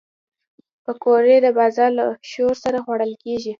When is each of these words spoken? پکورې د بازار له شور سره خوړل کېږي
پکورې 0.83 1.35
د 1.45 1.47
بازار 1.57 1.89
له 1.99 2.05
شور 2.31 2.53
سره 2.63 2.77
خوړل 2.85 3.11
کېږي 3.23 3.49